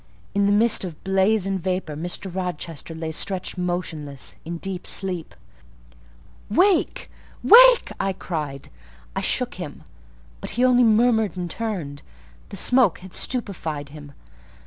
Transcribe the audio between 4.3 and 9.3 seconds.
in deep sleep. "Wake! wake!" I cried. I